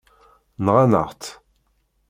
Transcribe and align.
Nɣan-aɣ-tt. 0.65 1.31